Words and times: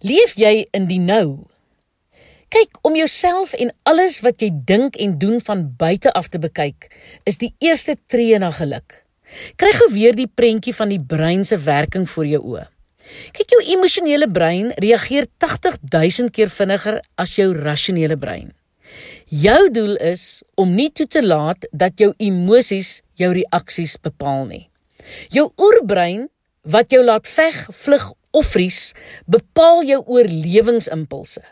Leef 0.00 0.32
jy 0.40 0.62
in 0.72 0.86
die 0.88 0.96
nou? 0.96 1.44
Kyk 2.48 2.78
om 2.88 2.94
jouself 2.96 3.50
en 3.52 3.68
alles 3.84 4.22
wat 4.24 4.40
jy 4.40 4.48
dink 4.64 4.94
en 4.96 5.18
doen 5.20 5.42
van 5.44 5.66
buite 5.76 6.08
af 6.16 6.30
te 6.32 6.38
bekyk, 6.40 6.86
is 7.28 7.36
die 7.36 7.50
eerste 7.60 7.98
tree 8.08 8.38
na 8.40 8.48
geluk. 8.56 9.02
Kry 9.60 9.74
gou 9.76 9.90
weer 9.92 10.16
die 10.16 10.24
prentjie 10.24 10.72
van 10.72 10.88
die 10.88 11.02
brein 11.12 11.44
se 11.44 11.58
werking 11.60 12.08
voor 12.08 12.30
jou 12.30 12.40
oë. 12.54 12.64
Kyk 13.36 13.52
jou 13.52 13.60
emosionele 13.74 14.30
brein 14.32 14.70
reageer 14.80 15.28
80000 15.36 16.32
keer 16.32 16.48
vinniger 16.48 17.02
as 17.20 17.34
jou 17.36 17.50
rasionele 17.58 18.16
brein. 18.16 18.54
Jou 19.28 19.68
doel 19.68 19.98
is 20.00 20.40
om 20.56 20.72
nie 20.78 20.88
toe 20.96 21.06
te 21.12 21.20
laat 21.20 21.68
dat 21.76 22.00
jou 22.00 22.14
emosies 22.16 23.02
jou 23.20 23.34
reaksies 23.36 23.98
bepaal 24.00 24.48
nie. 24.48 24.64
Jou 25.28 25.50
oerbrein 25.60 26.30
wat 26.64 26.88
jou 26.88 27.04
laat 27.04 27.28
veg, 27.28 27.66
vlug 27.68 28.08
of 28.36 28.52
vries 28.54 28.92
bepaal 29.30 29.84
jou 29.88 30.00
oorlewingsimpulse. 30.06 31.42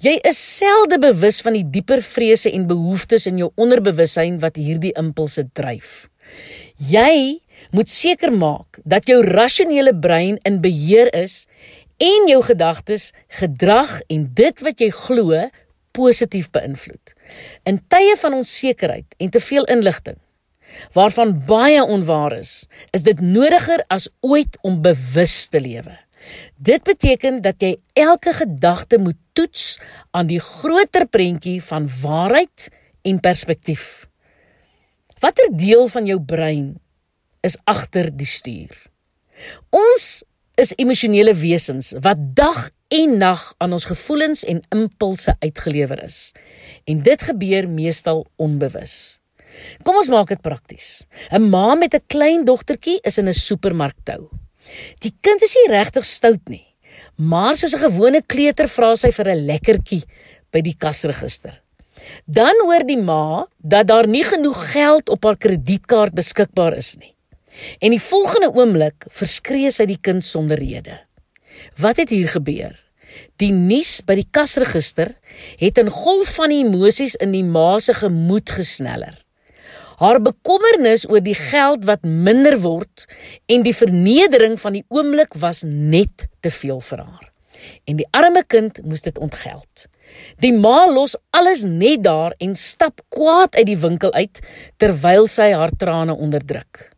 Jy 0.00 0.14
is 0.28 0.38
selde 0.38 0.98
bewus 1.02 1.40
van 1.44 1.56
die 1.58 1.64
dieper 1.64 2.02
vrese 2.04 2.52
en 2.54 2.68
behoeftes 2.70 3.26
in 3.28 3.40
jou 3.42 3.50
onderbewussyn 3.60 4.38
wat 4.42 4.60
hierdie 4.60 4.94
impulse 4.98 5.44
dryf. 5.58 6.06
Jy 6.76 7.42
moet 7.74 7.90
seker 7.90 8.32
maak 8.32 8.80
dat 8.84 9.08
jou 9.10 9.20
rasionele 9.26 9.94
brein 9.94 10.38
in 10.48 10.60
beheer 10.62 11.10
is 11.16 11.44
en 12.02 12.28
jou 12.28 12.42
gedagtes, 12.44 13.12
gedrag 13.40 14.00
en 14.12 14.28
dit 14.36 14.62
wat 14.64 14.80
jy 14.80 14.90
glo 14.92 15.46
positief 15.96 16.50
beïnvloed. 16.52 17.14
In 17.64 17.80
tye 17.88 18.16
van 18.20 18.36
onsekerheid 18.36 19.16
en 19.18 19.32
te 19.32 19.40
veel 19.40 19.68
inligting 19.72 20.20
waarvan 20.92 21.30
baie 21.46 21.80
onwaar 21.80 22.34
is, 22.36 22.66
is 22.92 23.06
dit 23.06 23.20
nodiger 23.22 23.80
as 23.88 24.10
ooit 24.20 24.58
om 24.66 24.82
bewus 24.82 25.46
te 25.48 25.60
lewe. 25.62 25.94
Dit 26.56 26.82
beteken 26.82 27.42
dat 27.42 27.60
jy 27.62 27.76
elke 27.92 28.32
gedagte 28.32 28.98
moet 28.98 29.18
toets 29.32 29.78
aan 30.10 30.26
die 30.26 30.40
groter 30.40 31.06
prentjie 31.06 31.62
van 31.62 31.88
waarheid 32.02 32.68
en 33.02 33.20
perspektief. 33.20 34.06
Watter 35.20 35.48
deel 35.56 35.88
van 35.88 36.06
jou 36.06 36.20
brein 36.20 36.80
is 37.40 37.58
agter 37.64 38.10
die 38.16 38.28
stuur? 38.28 38.74
Ons 39.70 40.24
is 40.56 40.72
emosionele 40.76 41.34
wesens 41.36 41.92
wat 42.00 42.20
dag 42.36 42.70
en 42.88 43.18
nag 43.18 43.42
aan 43.58 43.72
ons 43.72 43.84
gevoelens 43.84 44.44
en 44.44 44.62
impulse 44.74 45.36
uitgelewer 45.38 46.02
is. 46.04 46.32
En 46.84 47.02
dit 47.02 47.22
gebeur 47.22 47.68
meestal 47.68 48.26
onbewus. 48.36 49.18
Kom 49.82 49.96
ons 49.96 50.10
maak 50.12 50.28
dit 50.28 50.40
prakties. 50.40 51.06
'n 51.32 51.48
Ma 51.50 51.74
met 51.74 51.94
'n 51.94 52.04
klein 52.06 52.44
dogtertjie 52.44 52.98
is 53.02 53.18
in 53.18 53.28
'n 53.28 53.32
supermark 53.32 53.96
tou. 54.04 54.28
Die 55.04 55.14
kind 55.20 55.42
is 55.42 55.54
nie 55.54 55.72
regtig 55.72 56.04
stout 56.04 56.48
nie, 56.48 56.66
maar 57.16 57.56
soos 57.56 57.74
'n 57.74 57.84
gewone 57.88 58.22
kleuter 58.22 58.68
vra 58.68 58.96
sy 58.96 59.10
vir 59.10 59.28
'n 59.28 59.46
lekkertjie 59.46 60.04
by 60.52 60.60
die 60.60 60.76
kasregister. 60.76 61.62
Dan 62.26 62.54
hoor 62.64 62.84
die 62.86 63.00
ma 63.00 63.46
dat 63.58 63.86
daar 63.86 64.06
nie 64.06 64.24
genoeg 64.24 64.72
geld 64.72 65.08
op 65.08 65.24
haar 65.24 65.36
kredietkaart 65.36 66.14
beskikbaar 66.14 66.76
is 66.76 66.96
nie. 66.96 67.14
En 67.80 67.90
die 67.90 68.00
volgende 68.00 68.52
oomblik 68.52 69.06
verskree 69.08 69.70
sy 69.70 69.86
die 69.86 70.00
kind 70.00 70.24
sonder 70.24 70.58
rede. 70.58 71.00
Wat 71.80 71.96
het 71.96 72.10
hier 72.10 72.28
gebeur? 72.28 72.76
Die 73.40 73.52
nuus 73.52 74.02
by 74.04 74.18
die 74.20 74.28
kasregister 74.30 75.14
het 75.60 75.78
'n 75.78 75.90
golf 75.90 76.34
van 76.34 76.50
emosies 76.50 77.16
in 77.16 77.32
die 77.32 77.44
ma 77.44 77.78
se 77.78 77.94
gemoed 77.94 78.50
gesneller. 78.50 79.25
Haar 79.96 80.20
bekommernis 80.20 81.06
oor 81.08 81.22
die 81.24 81.36
geld 81.36 81.86
wat 81.88 82.04
minder 82.04 82.58
word 82.60 83.06
en 83.48 83.64
die 83.64 83.74
vernedering 83.76 84.58
van 84.60 84.76
die 84.76 84.84
oomblik 84.92 85.36
was 85.40 85.62
net 85.66 86.26
te 86.44 86.52
veel 86.52 86.82
vir 86.84 87.04
haar. 87.04 87.30
En 87.88 87.96
die 87.96 88.08
arme 88.12 88.42
kind 88.44 88.82
moes 88.84 89.06
dit 89.06 89.18
ontgeld. 89.18 89.86
Die 90.44 90.52
ma 90.52 90.84
los 90.90 91.16
alles 91.34 91.64
net 91.64 92.04
daar 92.04 92.36
en 92.38 92.54
stap 92.54 93.00
kwaad 93.08 93.56
uit 93.56 93.66
die 93.72 93.80
winkel 93.80 94.12
uit 94.12 94.42
terwyl 94.76 95.26
sy 95.30 95.50
haar 95.56 95.72
trane 95.72 96.14
onderdruk. 96.14 96.90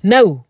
Nou, 0.00 0.42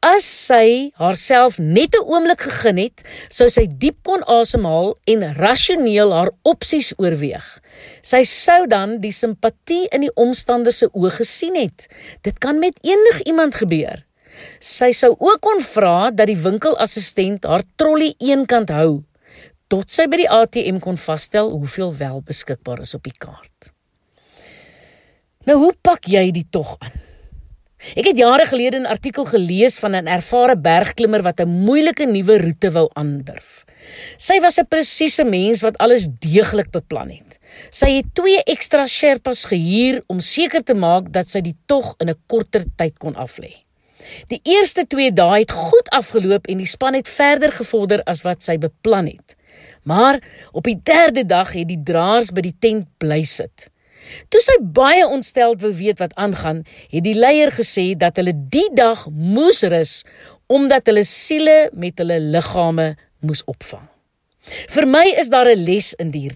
As 0.00 0.24
sy 0.24 0.94
haarself 0.96 1.58
net 1.60 1.92
'n 1.92 2.08
oomblik 2.08 2.40
gegeen 2.40 2.78
het, 2.80 3.02
sou 3.28 3.48
sy 3.52 3.66
diep 3.68 3.98
kon 4.02 4.22
asemhaal 4.24 4.96
en 5.04 5.34
rasioneel 5.36 6.12
haar 6.16 6.30
opsies 6.42 6.94
oorweeg. 6.96 7.44
Sy 8.00 8.22
sou 8.24 8.66
dan 8.66 9.00
die 9.00 9.12
simpatie 9.12 9.88
in 9.92 10.00
die 10.00 10.14
omstanders 10.16 10.78
se 10.78 10.88
oë 10.88 11.10
gesien 11.10 11.54
het. 11.54 11.86
Dit 12.22 12.38
kan 12.38 12.58
met 12.58 12.80
enigiemand 12.80 13.54
gebeur. 13.54 14.06
Sy 14.58 14.92
sou 14.92 15.16
ook 15.18 15.40
kon 15.40 15.60
vra 15.60 16.10
dat 16.10 16.26
die 16.26 16.42
winkelassistent 16.48 17.44
haar 17.44 17.62
trolly 17.76 18.14
eenkant 18.18 18.70
hou 18.70 19.04
tot 19.68 19.90
sy 19.90 20.06
by 20.06 20.16
die 20.16 20.30
ATM 20.30 20.80
kon 20.80 20.96
vasstel 20.96 21.50
hoeveel 21.50 21.92
wel 21.96 22.22
beskikbaar 22.22 22.80
is 22.80 22.94
op 22.94 23.04
die 23.04 23.18
kaart. 23.18 23.70
Nou 25.44 25.58
hoe 25.58 25.74
pak 25.82 26.08
jy 26.08 26.30
die 26.32 26.48
tog 26.50 26.78
aan? 26.80 27.09
Ek 27.80 28.04
het 28.04 28.18
jare 28.20 28.44
gelede 28.44 28.78
'n 28.78 28.86
artikel 28.86 29.24
gelees 29.24 29.78
van 29.78 29.96
'n 29.96 30.06
ervare 30.06 30.56
bergklimmer 30.56 31.22
wat 31.22 31.40
'n 31.40 31.48
moeilike 31.48 32.04
nuwe 32.06 32.38
roete 32.38 32.70
wou 32.70 32.90
aandurf. 32.92 33.64
Sy 34.16 34.40
was 34.40 34.58
'n 34.58 34.68
presiese 34.68 35.24
mens 35.24 35.62
wat 35.62 35.78
alles 35.78 36.08
deeglik 36.18 36.70
beplan 36.70 37.08
het. 37.08 37.38
Sy 37.70 37.90
het 37.96 38.14
twee 38.14 38.42
ekstra 38.44 38.86
sherpas 38.86 39.44
gehuur 39.44 40.02
om 40.06 40.20
seker 40.20 40.62
te 40.62 40.74
maak 40.74 41.12
dat 41.12 41.28
sy 41.28 41.40
die 41.40 41.56
tog 41.66 41.94
in 41.98 42.08
'n 42.08 42.22
korter 42.26 42.64
tyd 42.76 42.98
kon 42.98 43.14
aflê. 43.14 43.64
Die 44.28 44.40
eerste 44.42 44.86
2 44.86 45.12
dae 45.12 45.38
het 45.38 45.50
goed 45.50 45.88
afgeloop 45.90 46.46
en 46.46 46.58
die 46.58 46.66
span 46.66 46.94
het 46.94 47.08
verder 47.08 47.52
gevorder 47.52 48.02
as 48.04 48.22
wat 48.22 48.42
sy 48.42 48.58
beplan 48.58 49.06
het. 49.06 49.36
Maar 49.82 50.20
op 50.52 50.64
die 50.64 50.80
3de 50.82 51.26
dag 51.26 51.52
het 51.52 51.68
die 51.68 51.82
draers 51.84 52.30
by 52.30 52.40
die 52.40 52.56
tent 52.58 52.86
bly 52.98 53.24
sit. 53.24 53.70
Toe 54.28 54.40
sy 54.40 54.56
baie 54.60 55.06
ontsteld 55.06 55.60
wou 55.62 55.72
weet 55.74 55.98
wat 55.98 56.14
aangaan, 56.14 56.64
het 56.90 57.04
die 57.04 57.14
leier 57.14 57.52
gesê 57.54 57.94
dat 57.96 58.16
hulle 58.16 58.34
die 58.34 58.68
dag 58.74 59.06
moes 59.10 59.62
rus 59.62 60.02
omdat 60.50 60.86
hulle 60.90 61.04
siele 61.06 61.70
met 61.78 61.98
hulle 62.02 62.18
liggame 62.20 62.96
moes 63.22 63.44
opvang. 63.46 63.86
Vir 64.74 64.86
my 64.86 65.06
is 65.20 65.30
daar 65.30 65.46
'n 65.46 65.64
les 65.64 65.94
in 65.94 66.10
die 66.10 66.30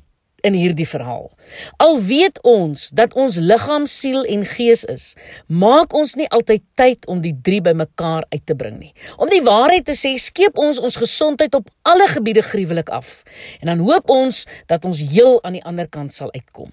in 0.45 0.53
hierdie 0.53 0.89
verhaal. 0.89 1.31
Al 1.77 2.01
weet 2.05 2.39
ons 2.43 2.91
dat 2.93 3.15
ons 3.15 3.39
liggaam, 3.41 3.87
siel 3.89 4.25
en 4.29 4.45
gees 4.45 4.85
is, 4.85 5.15
maak 5.47 5.95
ons 5.97 6.15
nie 6.21 6.29
altyd 6.29 6.63
tyd 6.75 7.07
om 7.07 7.23
die 7.25 7.33
drie 7.43 7.63
bymekaar 7.65 8.27
uit 8.29 8.45
te 8.47 8.55
bring 8.55 8.79
nie. 8.79 8.93
Om 9.17 9.33
die 9.33 9.43
waarheid 9.43 9.89
te 9.89 9.97
sê, 9.97 10.15
skeep 10.21 10.61
ons 10.61 10.79
ons 10.79 11.01
gesondheid 11.01 11.55
op 11.55 11.71
alle 11.83 12.09
gebiede 12.13 12.45
gruwelik 12.45 12.93
af 12.93 13.23
en 13.61 13.73
dan 13.73 13.79
hoop 13.79 14.11
ons 14.11 14.45
dat 14.67 14.85
ons 14.85 15.01
heel 15.01 15.41
aan 15.43 15.57
die 15.57 15.65
ander 15.65 15.89
kant 15.89 16.13
sal 16.13 16.33
uitkom. 16.33 16.69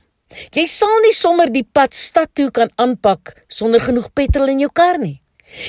Jy 0.55 0.65
sal 0.69 1.01
nie 1.05 1.13
sommer 1.15 1.51
die 1.51 1.65
pad 1.65 1.93
stad 1.93 2.31
toe 2.35 2.51
kan 2.51 2.71
aanpak 2.81 3.35
sonder 3.51 3.83
genoeg 3.83 4.11
petrol 4.13 4.51
in 4.53 4.63
jou 4.63 4.71
kar 4.73 4.99
nie. 5.01 5.21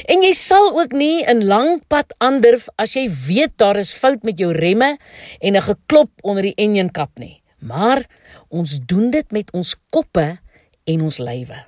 En 0.07 0.23
jy 0.23 0.33
sal 0.39 0.79
ook 0.79 0.93
nie 0.95 1.25
'n 1.27 1.45
lang 1.47 1.83
pad 1.89 2.15
aandurf 2.19 2.69
as 2.79 2.95
jy 2.95 3.09
weet 3.11 3.59
daar 3.59 3.77
is 3.77 3.95
fout 3.95 4.23
met 4.23 4.39
jou 4.39 4.53
remme 4.53 4.99
en 5.41 5.57
'n 5.57 5.63
geklop 5.63 6.11
onder 6.23 6.43
die 6.43 6.55
enjinkap 6.57 7.19
nie. 7.19 7.43
Maar 7.59 8.07
ons 8.49 8.79
doen 8.87 9.11
dit 9.11 9.33
met 9.33 9.53
ons 9.53 9.77
koppe 9.91 10.39
en 10.85 11.03
ons 11.03 11.19
lywe. 11.19 11.65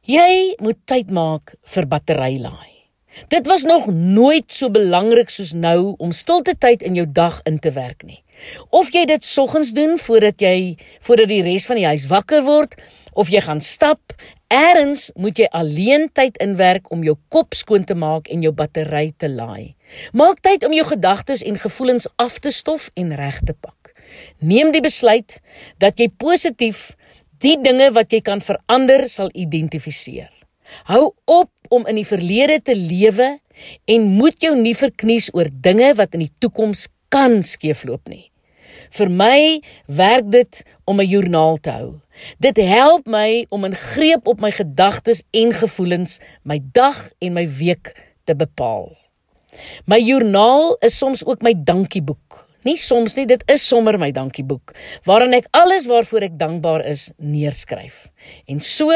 Jy 0.00 0.56
moet 0.58 0.78
tyd 0.84 1.10
maak 1.10 1.54
vir 1.62 1.86
batterylaai. 1.86 2.70
Dit 3.28 3.46
was 3.46 3.62
nog 3.62 3.86
nooit 3.86 4.52
so 4.52 4.70
belangrik 4.70 5.30
soos 5.30 5.52
nou 5.52 5.94
om 5.98 6.12
stilte 6.12 6.54
tyd 6.58 6.82
in 6.82 6.94
jou 6.94 7.06
dag 7.06 7.40
in 7.44 7.58
te 7.58 7.70
werk 7.70 8.02
nie. 8.02 8.22
Of 8.70 8.92
jy 8.94 9.04
dit 9.10 9.24
soggens 9.24 9.72
doen 9.76 9.98
voordat 9.98 10.40
jy 10.40 10.76
voordat 11.06 11.30
die 11.32 11.42
res 11.46 11.66
van 11.68 11.80
die 11.80 11.88
huis 11.88 12.06
wakker 12.10 12.44
word 12.46 12.76
of 13.12 13.30
jy 13.32 13.40
gaan 13.42 13.60
stap, 13.60 14.14
eers 14.50 15.10
moet 15.18 15.38
jy 15.38 15.48
alleen 15.54 16.08
tyd 16.14 16.38
inwerk 16.42 16.90
om 16.94 17.02
jou 17.06 17.16
kop 17.28 17.54
skoon 17.58 17.84
te 17.84 17.96
maak 17.98 18.30
en 18.30 18.42
jou 18.42 18.52
battery 18.54 19.10
te 19.18 19.28
laai. 19.28 19.74
Maak 20.12 20.42
tyd 20.46 20.64
om 20.66 20.74
jou 20.74 20.86
gedagtes 20.86 21.42
en 21.46 21.58
gevoelens 21.58 22.08
af 22.16 22.38
te 22.38 22.52
stof 22.54 22.90
en 22.94 23.14
reg 23.18 23.40
te 23.46 23.54
pak. 23.54 23.92
Neem 24.38 24.72
die 24.74 24.82
besluit 24.82 25.38
dat 25.82 25.98
jy 25.98 26.08
positief 26.10 26.92
die 27.42 27.56
dinge 27.62 27.90
wat 27.96 28.12
jy 28.12 28.20
kan 28.24 28.42
verander 28.44 29.06
sal 29.08 29.30
identifiseer. 29.34 30.30
Hou 30.90 31.10
op 31.26 31.50
om 31.70 31.86
in 31.90 31.98
die 32.00 32.06
verlede 32.06 32.60
te 32.62 32.76
lewe 32.76 33.36
en 33.90 34.08
moet 34.18 34.42
jou 34.42 34.54
nie 34.58 34.74
verknies 34.76 35.30
oor 35.34 35.50
dinge 35.50 35.92
wat 35.98 36.14
in 36.16 36.26
die 36.26 36.34
toekoms 36.42 36.88
kan 37.10 37.40
skeefloop 37.42 38.08
nie. 38.10 38.29
Vir 38.90 39.10
my 39.10 39.62
werk 39.86 40.30
dit 40.30 40.62
om 40.84 41.00
'n 41.00 41.06
joernaal 41.06 41.56
te 41.56 41.70
hou. 41.70 42.00
Dit 42.38 42.56
help 42.56 43.06
my 43.06 43.46
om 43.48 43.64
'n 43.64 43.74
greep 43.74 44.26
op 44.26 44.40
my 44.40 44.50
gedagtes 44.50 45.22
en 45.30 45.52
gevoelens, 45.52 46.20
my 46.42 46.60
dag 46.72 47.10
en 47.18 47.32
my 47.32 47.48
week 47.48 47.94
te 48.24 48.34
bepaal. 48.34 48.92
My 49.86 49.98
joernaal 49.98 50.76
is 50.80 50.98
soms 50.98 51.24
ook 51.24 51.42
my 51.42 51.54
dankieboek. 51.56 52.48
Nie 52.62 52.76
soms 52.76 53.14
nie, 53.16 53.26
dit 53.26 53.42
is 53.48 53.62
sommer 53.68 53.98
my 53.98 54.10
dankieboek 54.12 54.74
waarin 55.08 55.32
ek 55.32 55.48
alles 55.56 55.86
waarvoor 55.88 56.20
ek 56.28 56.38
dankbaar 56.38 56.84
is 56.84 57.10
neerskryf. 57.16 58.10
En 58.46 58.60
so 58.60 58.92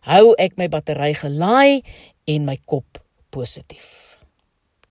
hou 0.00 0.34
ek 0.38 0.56
my 0.56 0.68
battery 0.68 1.14
gelaai 1.14 1.82
en 2.26 2.44
my 2.44 2.58
kop 2.64 3.00
positief. 3.30 4.05